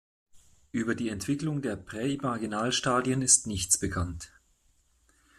[0.71, 4.31] Über die Entwicklung der Präimaginalstadien ist nichts bekannt.